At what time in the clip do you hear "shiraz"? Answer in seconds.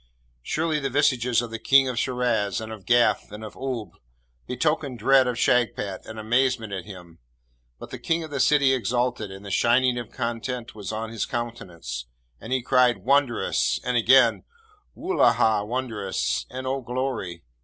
1.99-2.59